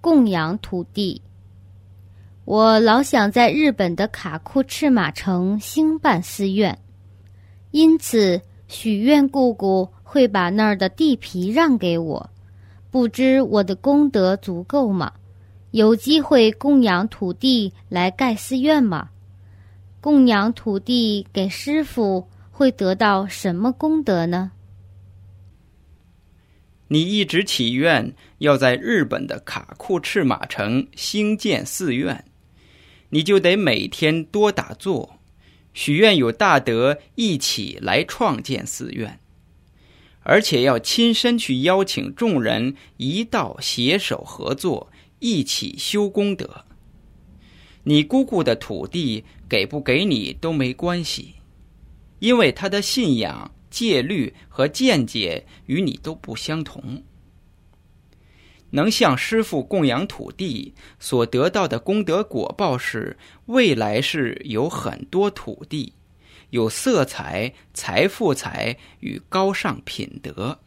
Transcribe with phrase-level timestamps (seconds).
[0.00, 1.20] 供养土地。
[2.44, 6.78] 我老想在日本的卡库赤马城兴办寺院，
[7.70, 12.30] 因此许愿姑姑会把那儿的地皮让给我。
[12.90, 15.12] 不知我的功德足够吗？
[15.72, 19.10] 有机会供养土地来盖寺院吗？
[20.00, 24.50] 供养土地给师傅会得到什么功德呢？
[26.88, 32.24] 你一直祈愿要在日本的卡库赤马城兴建寺院。
[33.10, 35.18] 你就得每天多打坐，
[35.72, 39.18] 许愿有大德一起来创建寺院，
[40.20, 46.66] 而且要亲身去邀请众人一道携手合作，一起修功德。
[47.84, 51.36] 你姑姑的土地给不给你都没关系，
[52.18, 57.02] 因为他的信仰、戒律和见解与你都不相同。
[58.70, 63.16] 能向师傅供养土地所得到的功德果报是，
[63.46, 65.94] 未来是有很多土地，
[66.50, 70.58] 有色彩、财富财与高尚品德，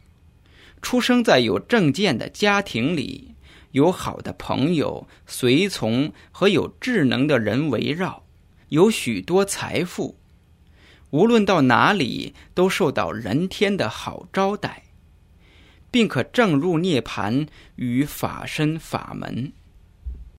[0.82, 3.36] 出生在有正见的家庭里，
[3.70, 8.24] 有好的朋友、随从和有智能的人围绕，
[8.70, 10.18] 有许多财富，
[11.12, 14.92] 无论到哪里都受到人天的好招待。
[15.92, 17.45] 并可正入涅盘
[17.76, 19.52] 与法身法门。